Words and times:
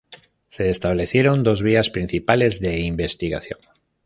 Se 0.49 0.67
establecieron 0.71 1.43
dos 1.43 1.61
vías 1.61 1.91
principales 1.91 2.59
de 2.59 2.79
investigación. 2.79 3.59